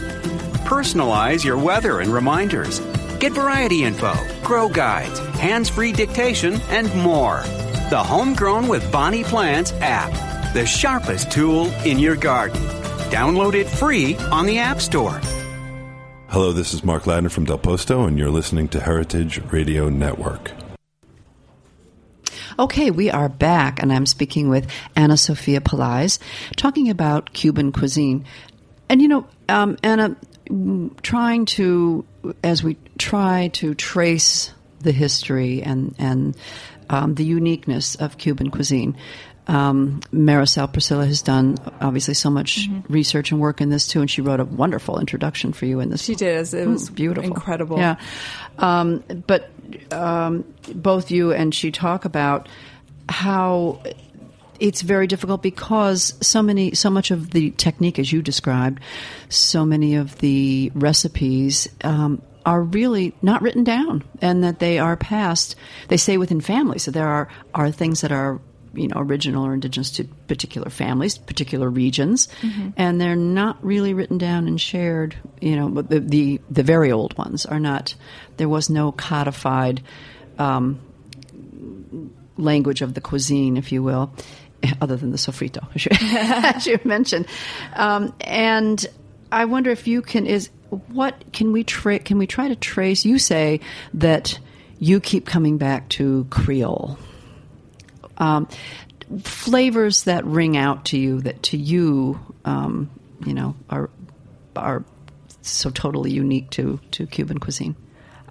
[0.69, 2.80] Personalize your weather and reminders.
[3.19, 7.41] Get variety info, grow guides, hands free dictation, and more.
[7.89, 10.13] The Homegrown with Bonnie Plants app,
[10.54, 12.62] the sharpest tool in your garden.
[13.12, 15.19] Download it free on the App Store.
[16.32, 20.52] Hello, this is Mark Ladner from Del Posto, and you're listening to Heritage Radio Network.
[22.60, 26.20] Okay, we are back, and I'm speaking with Ana Sofia Pelaez,
[26.56, 28.26] talking about Cuban cuisine.
[28.89, 30.15] And you know, um, Ana,
[31.02, 32.06] trying to,
[32.44, 36.38] as we try to trace the history and and
[36.92, 38.96] um, the uniqueness of Cuban cuisine,
[39.50, 42.94] um, Maricel Presilla has done obviously so much mm-hmm.
[42.94, 45.90] research and work in this too, and she wrote a wonderful introduction for you in
[45.90, 46.04] this.
[46.04, 46.54] She did.
[46.54, 47.80] It was mm, beautiful, incredible.
[47.80, 47.96] Yeah,
[48.60, 49.50] um, but
[49.92, 52.48] um, both you and she talk about
[53.10, 53.82] how
[54.60, 58.80] it's very difficult because so many, so much of the technique, as you described,
[59.30, 64.96] so many of the recipes um, are really not written down, and that they are
[64.96, 65.56] passed.
[65.88, 66.84] They say within families.
[66.84, 68.40] So there are are things that are
[68.73, 72.27] you know original or indigenous to particular families, particular regions,
[72.77, 75.15] and they're not really written down and shared.
[75.41, 77.95] You know, but the the, the very old ones are not.
[78.38, 79.82] There was no codified.
[80.38, 80.79] Um,
[82.39, 84.13] language of the cuisine, if you will,
[84.82, 87.27] other than the sofrito, as you, as you mentioned.
[87.73, 88.86] Um, and
[89.32, 93.05] I wonder if you can is what can we tra- can we try to trace?
[93.05, 93.60] You say
[93.95, 94.39] that
[94.79, 96.97] you keep coming back to Creole.
[98.19, 98.47] Um,
[99.23, 102.89] flavors that ring out to you that to you um,
[103.25, 103.89] you know are
[104.55, 104.84] are
[105.41, 107.75] so totally unique to to Cuban cuisine.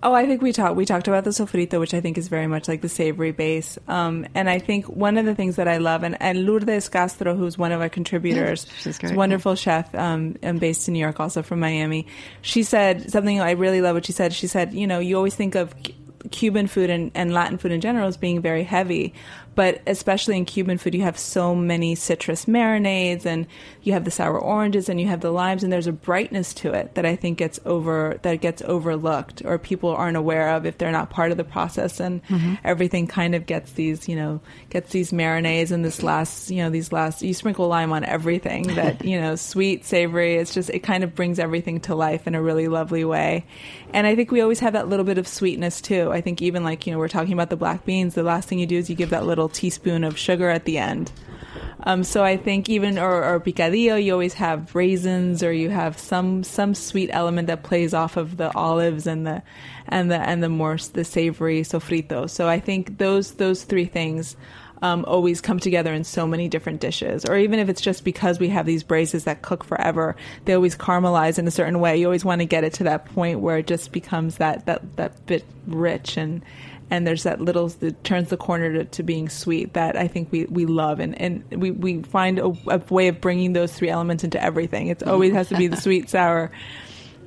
[0.01, 2.47] Oh, I think we talked we talked about the sofrito, which I think is very
[2.47, 3.79] much like the savory base.
[3.89, 7.35] Um, and I think one of the things that I love, and, and Lourdes Castro,
[7.35, 11.01] who's one of our contributors, she's she's a wonderful chef, um, and based in New
[11.01, 12.07] York, also from Miami.
[12.43, 13.97] She said something I really love.
[13.97, 15.97] What she said, she said, you know, you always think of C-
[16.31, 19.15] Cuban food and, and Latin food in general as being very heavy,
[19.59, 23.45] but especially in Cuban food, you have so many citrus marinades, and
[23.83, 26.73] you have the sour oranges, and you have the limes, and there's a brightness to
[26.73, 30.79] it that I think gets over that gets overlooked, or people aren't aware of if
[30.79, 32.55] they're not part of the process, and mm-hmm.
[32.63, 34.41] everything kind of gets these, you know,
[34.71, 38.63] gets these marinades and this last, you know, these last you sprinkle lime on everything
[38.77, 40.37] that you know, sweet, savory.
[40.37, 43.45] It's just it kind of brings everything to life in a really lovely way,
[43.93, 46.13] and I think we always have that little bit of sweetness too.
[46.13, 48.61] I think even like you know we're talking about the black beans, the last thing
[48.61, 51.13] you do is you give that little teaspoon of sugar at the end.
[51.85, 55.99] Um, so I think even or, or picadillo, you always have raisins, or you have
[55.99, 59.43] some some sweet element that plays off of the olives and the
[59.87, 62.29] and the and the more the savory sofrito.
[62.29, 64.37] So I think those those three things
[64.83, 67.25] um, always come together in so many different dishes.
[67.25, 70.77] Or even if it's just because we have these braises that cook forever, they always
[70.77, 71.97] caramelize in a certain way.
[71.97, 74.97] You always want to get it to that point where it just becomes that that
[74.97, 76.43] that bit rich and
[76.91, 80.33] and there's that little that turns the corner to, to being sweet that I think
[80.33, 83.91] we, we love and, and we, we find a, a way of bringing those three
[83.91, 84.89] elements into everything.
[84.89, 86.51] It always has to be the sweet, sour,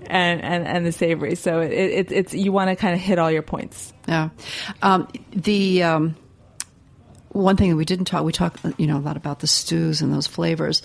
[0.08, 1.36] and, and, and the savory.
[1.36, 3.94] So it, it, it's you want to kind of hit all your points.
[4.08, 4.30] Yeah.
[4.82, 6.16] Um, the um,
[7.30, 10.02] one thing that we didn't talk, we talk, you know, a lot about the stews
[10.02, 10.82] and those flavors,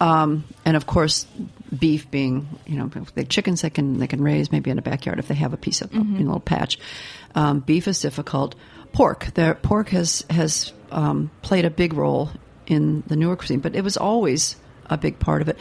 [0.00, 1.26] um, and of course,
[1.78, 5.18] beef being, you know, the chickens they can they can raise maybe in a backyard
[5.18, 6.78] if they have a piece of you know, a little patch.
[7.34, 8.54] Um, beef is difficult.
[8.92, 12.30] Pork, the pork has has um, played a big role
[12.66, 14.56] in the newer cuisine, but it was always
[14.86, 15.58] a big part of it.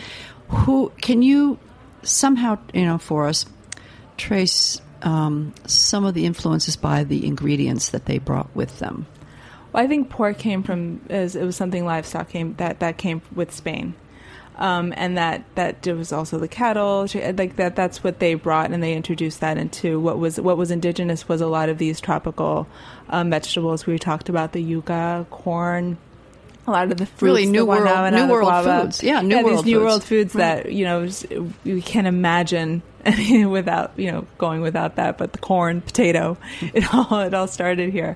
[0.49, 1.57] Who can you
[2.03, 3.45] somehow, you know, for us
[4.17, 9.07] trace um, some of the influences by the ingredients that they brought with them?
[9.71, 13.21] Well, I think pork came from as it was something livestock came that that came
[13.33, 13.95] with Spain.
[14.57, 18.69] Um, and that that it was also the cattle like that that's what they brought
[18.71, 21.99] and they introduced that into what was what was indigenous was a lot of these
[21.99, 22.67] tropical
[23.09, 25.97] um, vegetables we talked about the yuca corn
[26.67, 28.81] a lot of the fruits, Really new world- new world guava.
[28.83, 29.01] foods.
[29.01, 29.83] Yeah, new these world new foods.
[29.85, 31.07] world foods that you know
[31.63, 32.83] we can imagine
[33.49, 35.17] without you know going without that.
[35.17, 38.15] But the corn, potato, it all it all started here.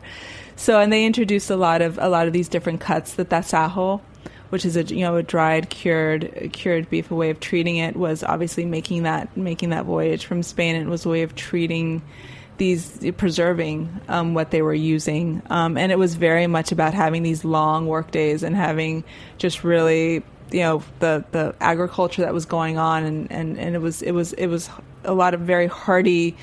[0.58, 3.16] So and they introduced a lot of a lot of these different cuts.
[3.16, 4.02] The tasajo,
[4.56, 7.94] which is a you know a dried cured cured beef, a way of treating it
[7.94, 10.78] was obviously making that making that voyage from Spain.
[10.78, 12.02] It was a way of treating
[12.56, 17.22] these preserving um, what they were using, um, and it was very much about having
[17.22, 19.04] these long work days and having
[19.38, 23.80] just really you know the the agriculture that was going on, and, and, and it
[23.80, 24.70] was it was it was
[25.04, 26.38] a lot of very hearty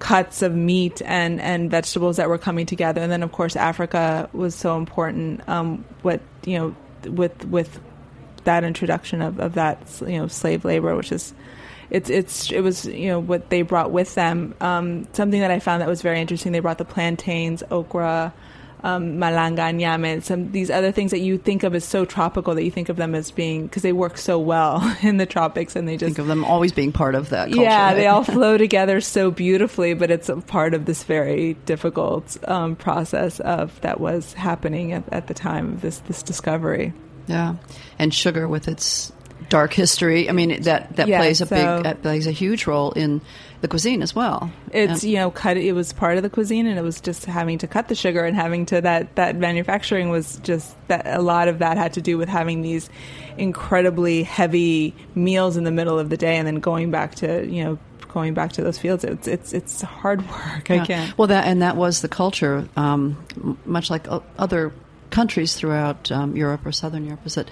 [0.00, 4.28] cuts of meat and and vegetables that were coming together, and then of course Africa
[4.32, 5.48] was so important.
[5.48, 6.74] Um, what you know
[7.08, 7.80] with with
[8.44, 11.34] that introduction of, of that you know slave labor, which is
[11.90, 14.54] it's it's it was you know what they brought with them.
[14.60, 16.52] Um, something that I found that was very interesting.
[16.52, 18.32] They brought the plantains, okra,
[18.86, 22.62] um, malanga, ñame, some these other things that you think of as so tropical that
[22.62, 25.88] you think of them as being because they work so well in the tropics and
[25.88, 27.62] they just Think of them always being part of that culture.
[27.62, 27.94] yeah, right?
[27.94, 32.76] they all flow together so beautifully, but it's a part of this very difficult um,
[32.76, 36.92] process of that was happening at, at the time of this this discovery.
[37.26, 37.56] Yeah,
[37.98, 39.10] and sugar with its
[39.48, 40.28] dark history.
[40.28, 43.20] I mean, that that Yeah, plays a so- big that plays a huge role in
[43.62, 44.50] the cuisine as well.
[44.72, 45.56] It's And- you know cut.
[45.56, 48.24] It was part of the cuisine, and it was just having to cut the sugar
[48.24, 52.00] and having to that that manufacturing was just that a lot of that had to
[52.02, 52.90] do with having these
[53.38, 57.64] incredibly heavy meals in the middle of the day, and then going back to you
[57.64, 57.78] know
[58.12, 59.04] going back to those fields.
[59.04, 60.70] It's it's it's hard work.
[60.70, 60.84] I Yeah.
[60.84, 61.18] can't.
[61.18, 63.16] Well, that and that was the culture, um,
[63.64, 64.06] much like
[64.38, 64.72] other
[65.10, 67.48] countries throughout um, Europe or Southern Europe, is that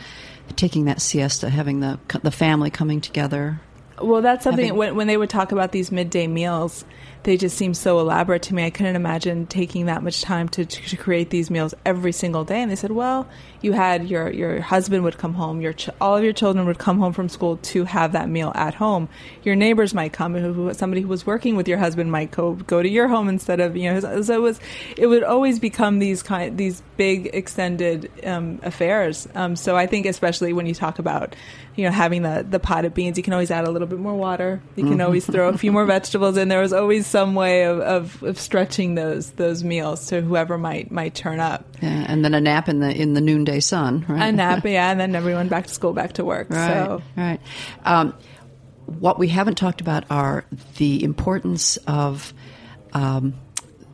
[0.57, 3.61] taking that siesta, having the the family coming together.
[4.01, 6.85] Well, that's something Having- when, when they would talk about these midday meals,
[7.25, 8.65] they just seem so elaborate to me.
[8.65, 12.61] I couldn't imagine taking that much time to, to create these meals every single day.
[12.61, 13.27] And they said, well,
[13.63, 16.79] you had your, your husband would come home, your ch- all of your children would
[16.79, 19.09] come home from school to have that meal at home.
[19.43, 22.83] Your neighbors might come, who, somebody who was working with your husband might go, go
[22.83, 24.61] to your home instead of, you know, so it was,
[24.99, 29.27] it would always become these kind, these big extended um, affairs.
[29.35, 31.35] Um, so I think especially when you talk about,
[31.75, 33.99] you know, having the, the pot of beans, you can always add a little bit
[33.99, 34.61] more water.
[34.77, 36.49] You can always throw a few more vegetables in.
[36.49, 40.90] There was always some way of, of, of stretching those those meals to whoever might
[40.90, 41.64] might turn up.
[41.81, 44.31] Yeah, and then a nap in the in the noonday sun, right?
[44.31, 46.50] A nap, yeah, and then everyone back to school, back to work.
[46.50, 47.40] Right, So right.
[47.85, 48.16] Um,
[48.87, 50.44] what we haven't talked about are
[50.77, 52.35] the importance of
[52.94, 53.35] um,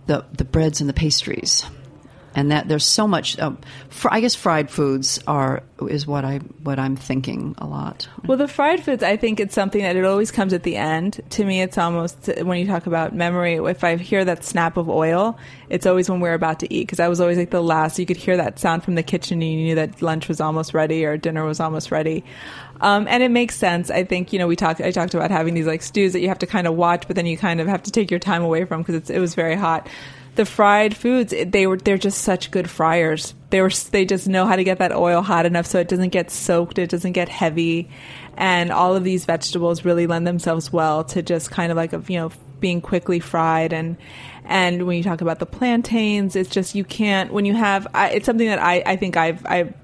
[0.06, 1.66] the the breads and the pastries,
[2.35, 3.38] and that there's so much.
[3.38, 8.09] Um, fr- I guess fried foods are is what I what I'm thinking a lot.
[8.27, 11.21] Well, the fried foods, I think it's something that it always comes at the end.
[11.31, 13.55] To me, it's almost when you talk about memory.
[13.57, 15.38] If I hear that snap of oil,
[15.69, 17.99] it's always when we're about to eat because I was always like the last.
[17.99, 20.75] You could hear that sound from the kitchen, and you knew that lunch was almost
[20.75, 22.25] ready or dinner was almost ready.
[22.81, 23.90] Um, and it makes sense.
[23.90, 24.81] I think you know we talked.
[24.81, 27.16] I talked about having these like stews that you have to kind of watch, but
[27.16, 29.57] then you kind of have to take your time away from because it was very
[29.57, 29.88] hot.
[30.40, 33.35] The fried foods, they were they're just such good fryers.
[33.50, 36.09] They were they just know how to get that oil hot enough so it doesn't
[36.09, 37.90] get soaked, it doesn't get heavy,
[38.38, 42.03] and all of these vegetables really lend themselves well to just kind of like a
[42.09, 43.98] you know being quickly fried and
[44.46, 48.09] and when you talk about the plantains, it's just you can't when you have I,
[48.12, 49.74] it's something that I I think I've I've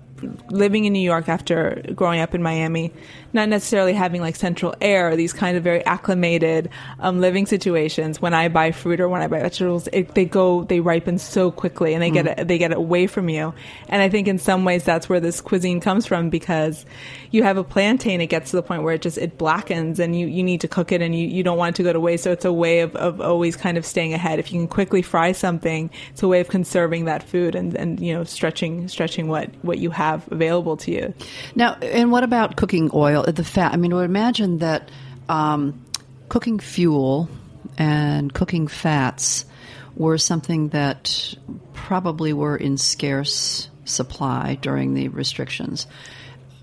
[0.51, 2.93] living in New York after growing up in Miami,
[3.33, 8.21] not necessarily having like central air, these kind of very acclimated um, living situations.
[8.21, 11.51] When I buy fruit or when I buy vegetables, it, they go, they ripen so
[11.51, 13.55] quickly, and they get it, they get away from you.
[13.89, 16.87] And I think in some ways that's where this cuisine comes from because
[17.31, 20.19] you have a plantain, it gets to the point where it just it blackens, and
[20.19, 22.01] you you need to cook it, and you, you don't want it to go to
[22.01, 22.25] waste.
[22.25, 24.39] So it's a way of, of always kind of staying ahead.
[24.39, 28.01] If you can quickly fry something, it's a way of conserving that food and, and
[28.01, 31.15] you know stretching stretching what what you have available to you.
[31.55, 33.25] Now, and what about cooking oil?
[33.25, 33.73] The fat.
[33.73, 34.91] I mean, I would imagine that
[35.29, 35.85] um,
[36.29, 37.29] cooking fuel
[37.79, 39.45] and cooking fats
[39.97, 41.35] were something that
[41.73, 45.87] probably were in scarce supply during the restrictions.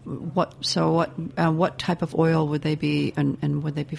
[0.06, 0.54] What?
[0.66, 1.12] So, what?
[1.38, 3.14] Uh, what type of oil would they be?
[3.16, 3.98] And, and would they be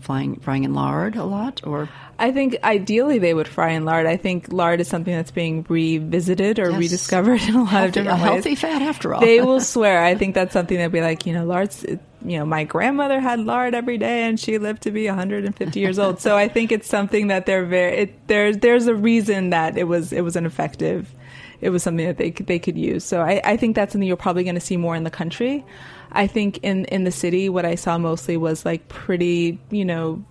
[0.00, 4.06] frying frying in lard a lot, or I think ideally they would fry in lard.
[4.06, 6.78] I think lard is something that's being revisited or Yes.
[6.78, 8.32] rediscovered in a lot of Healthy- different a ways.
[8.32, 9.20] healthy fat after all?
[9.20, 10.02] They will swear.
[10.04, 11.84] I think that's something that'd be like, you know, lard's.
[12.24, 16.00] You know, my grandmother had lard every day, and she lived to be 150 years
[16.00, 16.20] old.
[16.20, 17.96] So I think it's something that they're very.
[17.96, 21.14] It, there's there's a reason that it was it was an effective.
[21.60, 23.04] It was something that they could, they could use.
[23.04, 25.64] So I, I think that's something you're probably going to see more in the country.
[26.12, 30.24] I think in in the city, what I saw mostly was like pretty, you know,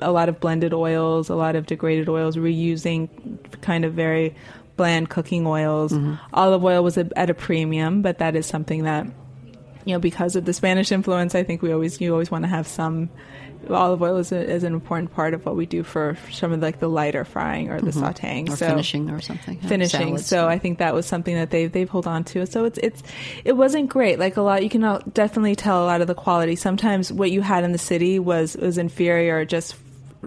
[0.00, 3.08] a lot of blended oils, a lot of degraded oils, reusing
[3.60, 4.34] kind of very
[4.76, 5.92] bland cooking oils.
[5.92, 6.14] Mm-hmm.
[6.32, 9.06] Olive oil was a, at a premium, but that is something that
[9.84, 12.48] you know because of the Spanish influence, I think we always you always want to
[12.48, 13.10] have some.
[13.68, 16.60] Olive oil is, a, is an important part of what we do for some of
[16.60, 18.04] like the lighter frying or the mm-hmm.
[18.04, 19.58] sautéing or so finishing or something?
[19.58, 20.00] Finishing.
[20.00, 20.26] salads.
[20.26, 22.46] So I think that was something that they they've hold on to.
[22.46, 23.02] So it's it's
[23.44, 24.18] it wasn't great.
[24.18, 26.56] Like a lot, you can definitely tell a lot of the quality.
[26.56, 29.76] Sometimes what you had in the city was was inferior just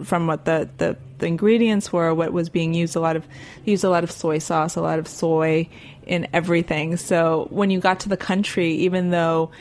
[0.04, 2.14] from what the the, the ingredients were.
[2.14, 3.26] What was being used a lot of
[3.66, 5.70] they used a lot of soy sauce, a lot of soy
[6.06, 6.98] in everything.
[6.98, 9.52] So when you got to the country, even though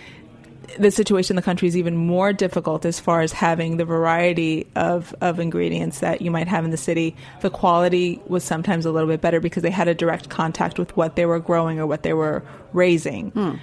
[0.79, 4.67] the situation in the country is even more difficult as far as having the variety
[4.77, 7.17] of, of ingredients that you might have in the city.
[7.41, 10.97] The quality was sometimes a little bit better because they had a direct contact with
[10.97, 13.31] what they were growing or what they were raising.
[13.31, 13.55] Hmm.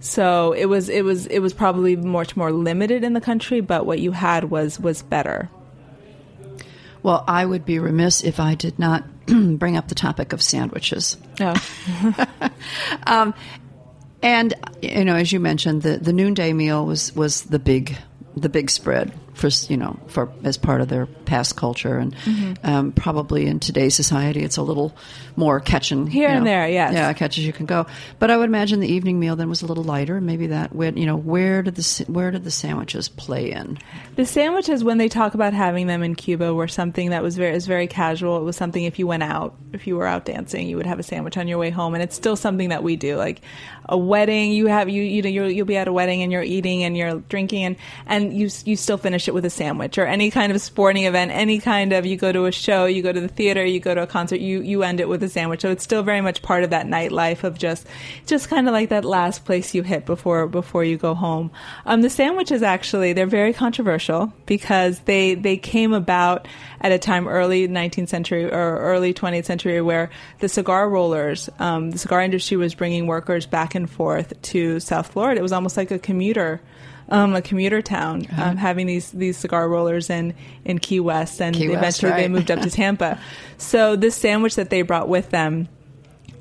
[0.00, 3.84] So it was it was it was probably much more limited in the country, but
[3.84, 5.50] what you had was was better.
[7.02, 11.16] Well, I would be remiss if I did not bring up the topic of sandwiches.
[11.40, 11.54] Oh.
[13.06, 13.34] Um,
[14.22, 17.96] And you know, as you mentioned, the, the noonday meal was, was the big
[18.36, 22.66] the big spread for you know for as part of their past culture, and Mm-hmm.
[22.66, 24.94] um, probably in today's society, it's a little
[25.36, 26.92] more catching Here you and there, yes.
[26.92, 27.86] yeah, catch as you can go.
[28.18, 30.16] But I would imagine the evening meal then was a little lighter.
[30.16, 33.78] and Maybe that went you know where did the where did the sandwiches play in?
[34.16, 37.52] The sandwiches, when they talk about having them in Cuba, were something that was very,
[37.52, 38.36] was very casual.
[38.38, 40.98] It was something if you went out, if you were out dancing, you would have
[40.98, 43.16] a sandwich on your way home, and it's still something that we do.
[43.16, 43.40] Like
[43.88, 46.42] a wedding, you have you you know you'll, you'll be at a wedding and you're
[46.42, 50.06] eating and you're drinking and and you you still finish it with a sandwich or
[50.06, 53.12] any kind of sporting event, any kind of you go to a show, you go
[53.12, 55.62] to the theater, you go to a concert, you you end it with a sandwich.
[55.62, 57.86] So it's still very much part of that nightlife of just
[58.26, 61.50] just kind of like that last place you hit before before you go home.
[61.86, 66.46] Um, the sandwiches actually they're very controversial because they they came about
[66.80, 71.90] at a time early 19th century or early 20th century where the cigar rollers, um,
[71.90, 75.40] the cigar industry was bringing workers back and forth to South Florida.
[75.40, 76.60] It was almost like a commuter
[77.10, 81.54] um, a commuter town, um, having these these cigar rollers in in Key West, and
[81.54, 83.18] Key West, eventually they moved up to Tampa.
[83.58, 85.68] so this sandwich that they brought with them.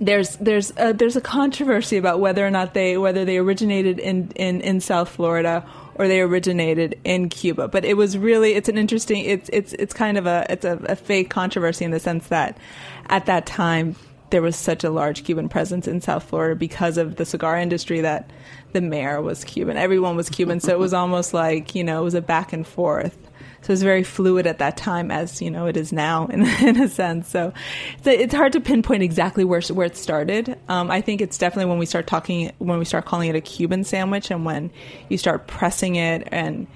[0.02, 4.32] There's there's a, there's a controversy about whether or not they whether they originated in,
[4.38, 7.68] in, in South Florida or they originated in Cuba.
[7.68, 10.78] But it was really it's an interesting it's it's it's kind of a it's a,
[10.86, 12.58] a fake controversy in the sense that
[13.10, 13.98] at that time
[14.30, 18.02] there was such a large Cuban presence in South Florida because of the cigar industry
[18.02, 18.30] that
[18.74, 19.78] the mayor was Cuban.
[19.78, 22.66] Everyone was Cuban, so it was almost like you know it was a back and
[22.66, 23.18] forth.
[23.62, 26.46] So it was very fluid at that time, as you know it is now, in,
[26.46, 27.30] in a sense.
[27.30, 27.54] So
[27.98, 30.58] it's, it's hard to pinpoint exactly where where it started.
[30.68, 33.42] Um, I think it's definitely when we start talking, when we start calling it a
[33.42, 34.72] Cuban sandwich, and when
[35.10, 36.68] you start pressing it, and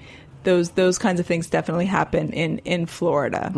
[0.42, 3.50] those those kinds of things definitely happen in in Florida.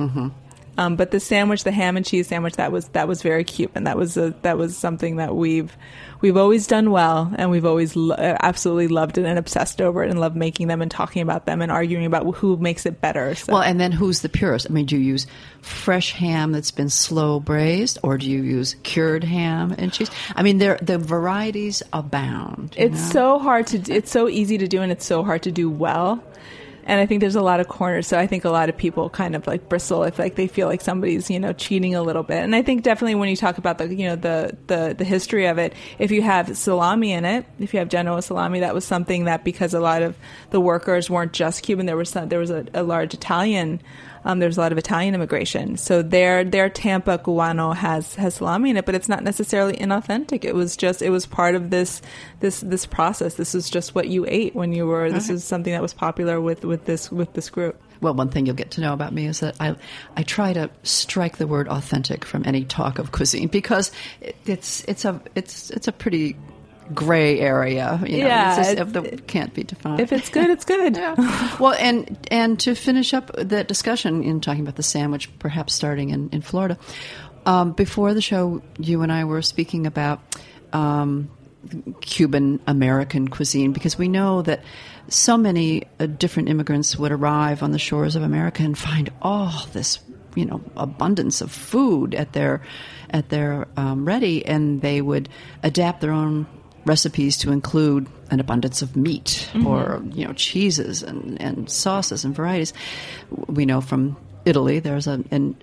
[0.78, 3.84] Um, but the sandwich, the ham and cheese sandwich, that was that was very Cuban.
[3.84, 5.74] That was a, that was something that we've
[6.20, 10.04] we've always done well, and we've always lo- uh, absolutely loved it and obsessed over
[10.04, 13.00] it, and loved making them and talking about them and arguing about who makes it
[13.00, 13.34] better.
[13.34, 13.54] So.
[13.54, 14.66] Well, and then who's the purist?
[14.68, 15.26] I mean, do you use
[15.62, 20.10] fresh ham that's been slow braised, or do you use cured ham and cheese?
[20.34, 22.74] I mean, there the varieties abound.
[22.76, 23.12] it's know?
[23.12, 26.22] so hard to it's so easy to do and it's so hard to do well
[26.86, 29.10] and i think there's a lot of corners so i think a lot of people
[29.10, 32.22] kind of like bristle if like they feel like somebody's you know cheating a little
[32.22, 32.38] bit.
[32.38, 35.46] And i think definitely when you talk about the you know the the, the history
[35.46, 38.84] of it if you have salami in it if you have genoa salami that was
[38.84, 40.16] something that because a lot of
[40.50, 43.80] the workers weren't just cuban there was some, there was a, a large italian
[44.26, 48.70] um, there's a lot of Italian immigration, so their their Tampa Guano has has salami
[48.70, 50.44] in it, but it's not necessarily inauthentic.
[50.44, 52.02] It was just it was part of this
[52.40, 53.34] this this process.
[53.34, 55.12] This is just what you ate when you were.
[55.12, 57.80] This is something that was popular with with this with this group.
[58.00, 59.76] Well, one thing you'll get to know about me is that I,
[60.16, 64.82] I try to strike the word authentic from any talk of cuisine because it, it's
[64.88, 66.36] it's a it's it's a pretty
[66.94, 68.00] gray area.
[68.06, 70.00] You know, Yeah, it's just, it's- it can't be defined.
[70.00, 70.96] If it's good, it's good.
[71.60, 76.10] well, and and to finish up that discussion in talking about the sandwich, perhaps starting
[76.10, 76.78] in in Florida.
[77.46, 80.20] Um, before the show, you and I were speaking about
[80.72, 81.30] um,
[82.00, 84.62] Cuban American cuisine because we know that
[85.08, 89.52] so many uh, different immigrants would arrive on the shores of America and find all
[89.72, 90.00] this
[90.34, 92.62] you know abundance of food at their
[93.10, 95.28] at their um, ready, and they would
[95.62, 96.46] adapt their own
[96.86, 99.66] recipes to include an abundance of meat mm-hmm.
[99.66, 102.72] or you know cheeses and, and sauces and varieties.
[103.46, 105.56] We know from Italy there's a an,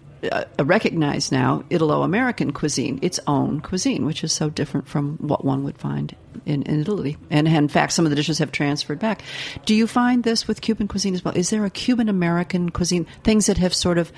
[0.58, 5.64] a recognized now Italo-American cuisine, its own cuisine, which is so different from what one
[5.64, 6.16] would find
[6.46, 7.18] in, in Italy.
[7.30, 9.22] And in fact, some of the dishes have transferred back.
[9.66, 11.36] Do you find this with Cuban cuisine as well?
[11.36, 14.12] Is there a Cuban American cuisine, things that have sort of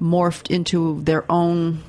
[0.00, 1.82] morphed into their own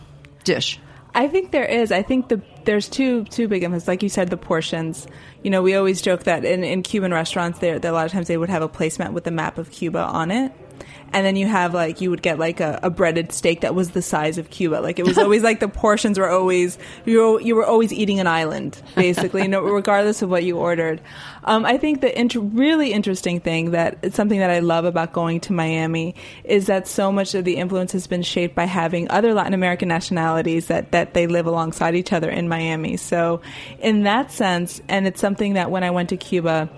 [0.43, 0.79] dish?
[1.13, 1.91] I think there is.
[1.91, 3.87] I think the there's two two big emphases.
[3.87, 5.07] Like you said, the portions.
[5.43, 8.27] You know, we always joke that in, in Cuban restaurants, there- a lot of times
[8.27, 10.51] they would have a placemat with a map of Cuba on it.
[11.13, 13.91] And then you have like you would get like a, a breaded steak that was
[13.91, 14.75] the size of Cuba.
[14.75, 18.19] Like it was always like the portions were always you were, you were always eating
[18.19, 21.01] an island basically, no, regardless of what you ordered.
[21.43, 25.39] Um, I think the really interesting thing that it's something that I love about going
[25.41, 29.33] to Miami is that so much of the influence has been shaped by having other
[29.33, 32.97] Latin American nationalities that that they live alongside each other in Miami.
[32.97, 33.41] So
[33.79, 36.69] in that sense, and it's something that when I went to Cuba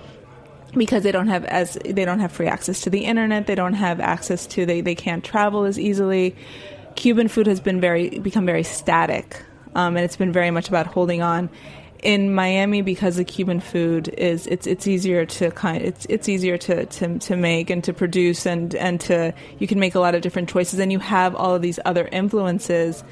[0.75, 3.47] because they don't have as they don't have free access to the internet.
[3.47, 6.35] They don't have access to they, they can't travel as easily.
[6.95, 9.41] Cuban food has been very become very static
[9.75, 11.49] um, and it's been very much about holding on.
[12.01, 16.57] In Miami because the Cuban food is it's it's easier to kind it's it's easier
[16.57, 20.13] to, to to make and to produce and and to you can make a lot
[20.13, 20.79] of different choices.
[20.79, 23.05] And you have all of these other influences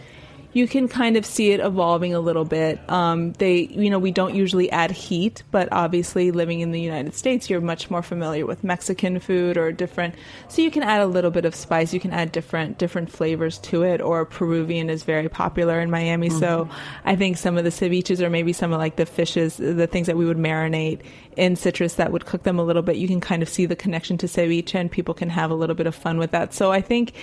[0.53, 2.79] you can kind of see it evolving a little bit.
[2.89, 7.13] Um, they, you know, we don't usually add heat, but obviously living in the United
[7.15, 10.15] States, you're much more familiar with Mexican food or different.
[10.49, 11.93] So you can add a little bit of spice.
[11.93, 14.01] You can add different different flavors to it.
[14.01, 16.69] Or Peruvian is very popular in Miami, so
[17.05, 20.07] I think some of the ceviches or maybe some of like the fishes, the things
[20.07, 21.01] that we would marinate
[21.37, 22.97] in citrus that would cook them a little bit.
[22.97, 25.75] You can kind of see the connection to ceviche, and people can have a little
[25.75, 26.53] bit of fun with that.
[26.53, 27.13] So I think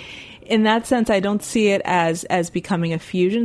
[0.49, 2.99] in that sense, I don't see it as as becoming a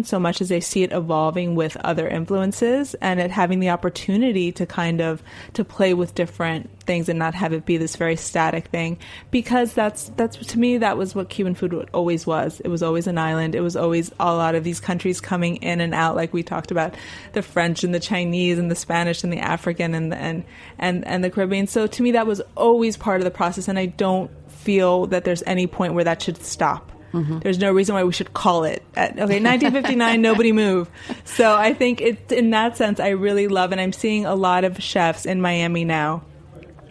[0.03, 4.51] so much as I see it evolving with other influences and it having the opportunity
[4.53, 8.15] to kind of to play with different things and not have it be this very
[8.15, 8.97] static thing.
[9.31, 12.59] Because that's that's to me that was what Cuban food always was.
[12.59, 13.55] It was always an island.
[13.55, 16.71] It was always a lot of these countries coming in and out, like we talked
[16.71, 16.95] about
[17.33, 20.43] the French and the Chinese and the Spanish and the African and the, and
[20.77, 21.67] and and the Caribbean.
[21.67, 25.25] So to me, that was always part of the process, and I don't feel that
[25.25, 26.92] there's any point where that should stop.
[27.13, 27.39] Mm-hmm.
[27.39, 28.83] There's no reason why we should call it.
[28.95, 30.89] At, okay, 1959, nobody move.
[31.25, 34.63] So I think it, in that sense, I really love, and I'm seeing a lot
[34.63, 36.23] of chefs in Miami now,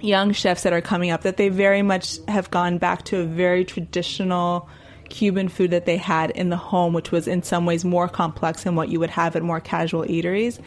[0.01, 3.25] young chefs that are coming up, that they very much have gone back to a
[3.25, 4.69] very traditional
[5.09, 8.63] Cuban food that they had in the home, which was in some ways more complex
[8.63, 10.59] than what you would have at more casual eateries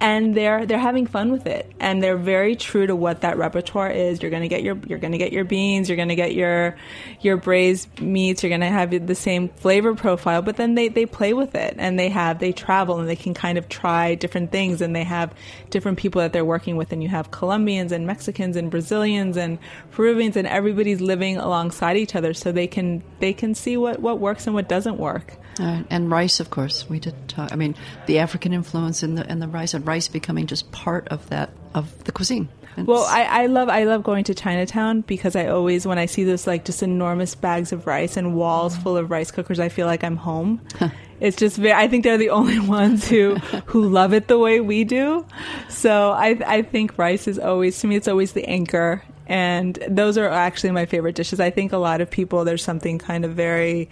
[0.00, 1.70] and they're they're having fun with it.
[1.80, 4.22] And they're very true to what that repertoire is.
[4.22, 6.34] You're going to get your you're going to get your beans you're going to get
[6.34, 6.76] your
[7.20, 10.40] your braised meats you're going to have the same flavor profile.
[10.42, 13.34] But then they they play with it and they have they travel and they can
[13.34, 14.80] kind of try different things.
[14.80, 15.34] And they have
[15.70, 16.92] different people that they're working with.
[16.92, 19.58] And you have Colombians and Mexicans and Brazilians and
[19.90, 22.34] Peruvians and everybody's living alongside each other.
[22.34, 25.36] So they can they can see what what works and what doesn't work.
[25.58, 27.52] Uh, and rice, of course, we did talk.
[27.52, 27.74] I mean,
[28.06, 31.50] the African influence in the in the rice, and rice becoming just part of that
[31.74, 32.48] of the cuisine.
[32.76, 36.06] It's well, I, I love I love going to Chinatown because I always when I
[36.06, 38.82] see those like just enormous bags of rice and walls mm.
[38.82, 40.60] full of rice cookers, I feel like I'm home.
[41.20, 43.36] it's just very, I think they're the only ones who
[43.66, 45.26] who love it the way we do.
[45.70, 50.16] So I I think rice is always to me it's always the anchor and those
[50.16, 51.40] are actually my favorite dishes.
[51.40, 53.88] I think a lot of people there's something kind of very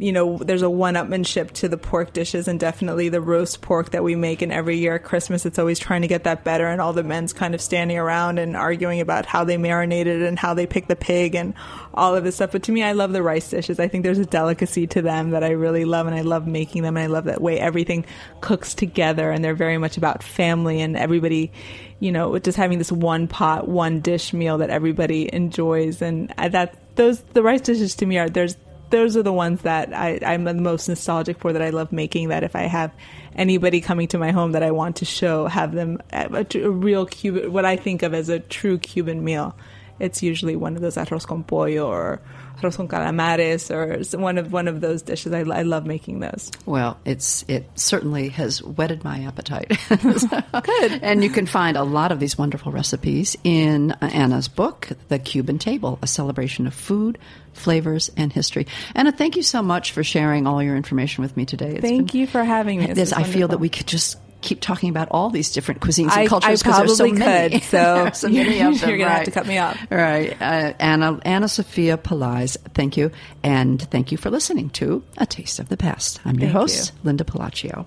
[0.00, 4.02] you know, there's a one-upmanship to the pork dishes, and definitely the roast pork that
[4.02, 4.40] we make.
[4.40, 7.02] And every year at Christmas, it's always trying to get that better, and all the
[7.02, 10.88] men's kind of standing around and arguing about how they marinated and how they picked
[10.88, 11.52] the pig and
[11.92, 12.52] all of this stuff.
[12.52, 13.78] But to me, I love the rice dishes.
[13.78, 16.82] I think there's a delicacy to them that I really love, and I love making
[16.82, 18.06] them, and I love that way everything
[18.40, 21.52] cooks together, and they're very much about family and everybody
[22.00, 26.74] you know, just having this one pot, one dish meal that everybody enjoys, and that
[26.96, 28.56] those the rice dishes to me are there's
[28.90, 32.28] those are the ones that I, I'm the most nostalgic for that I love making.
[32.28, 32.92] That if I have
[33.34, 37.06] anybody coming to my home that I want to show, have them a, a real
[37.06, 39.56] Cuban, what I think of as a true Cuban meal.
[39.98, 42.20] It's usually one of those arroz con pollo or
[42.60, 45.32] arroz con calamares or one of one of those dishes.
[45.32, 46.50] I, I love making those.
[46.66, 49.72] Well, it's it certainly has whetted my appetite.
[49.88, 55.18] Good, and you can find a lot of these wonderful recipes in Ana's book, The
[55.18, 57.18] Cuban Table: A Celebration of Food,
[57.52, 58.66] Flavors, and History.
[58.94, 61.72] Ana, thank you so much for sharing all your information with me today.
[61.72, 62.92] It's thank been, you for having me.
[62.92, 66.28] This, I feel that we could just keep talking about all these different cuisines and
[66.28, 67.60] cultures because there's so could, many.
[67.70, 68.88] So, so many of them.
[68.88, 69.08] You're going right.
[69.08, 69.78] to have to cut me off.
[69.90, 70.36] Right.
[70.40, 73.10] Uh, Ana, Ana Sofia Pelaez, thank you.
[73.42, 76.20] And thank you for listening to A Taste of the Past.
[76.24, 77.00] I'm your thank host, you.
[77.04, 77.86] Linda Pelaccio.